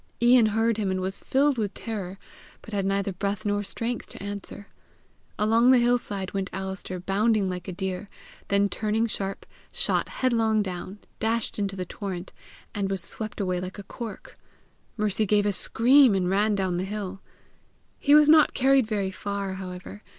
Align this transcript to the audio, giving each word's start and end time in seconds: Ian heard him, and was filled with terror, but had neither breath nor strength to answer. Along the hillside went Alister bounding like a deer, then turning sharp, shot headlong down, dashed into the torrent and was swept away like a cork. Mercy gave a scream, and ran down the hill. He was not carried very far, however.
Ian 0.19 0.47
heard 0.47 0.77
him, 0.77 0.89
and 0.89 0.99
was 0.99 1.19
filled 1.19 1.59
with 1.59 1.75
terror, 1.75 2.17
but 2.63 2.73
had 2.73 2.87
neither 2.87 3.13
breath 3.13 3.45
nor 3.45 3.61
strength 3.63 4.07
to 4.07 4.23
answer. 4.23 4.65
Along 5.37 5.69
the 5.69 5.77
hillside 5.77 6.33
went 6.33 6.49
Alister 6.51 6.99
bounding 6.99 7.47
like 7.51 7.67
a 7.67 7.71
deer, 7.71 8.09
then 8.47 8.67
turning 8.67 9.05
sharp, 9.05 9.45
shot 9.71 10.09
headlong 10.09 10.63
down, 10.63 10.97
dashed 11.19 11.59
into 11.59 11.75
the 11.75 11.85
torrent 11.85 12.33
and 12.73 12.89
was 12.89 13.03
swept 13.03 13.39
away 13.39 13.59
like 13.59 13.77
a 13.77 13.83
cork. 13.83 14.39
Mercy 14.97 15.27
gave 15.27 15.45
a 15.45 15.53
scream, 15.53 16.15
and 16.15 16.31
ran 16.31 16.55
down 16.55 16.77
the 16.77 16.83
hill. 16.85 17.21
He 17.99 18.15
was 18.15 18.27
not 18.27 18.55
carried 18.55 18.87
very 18.87 19.11
far, 19.11 19.53
however. 19.53 20.01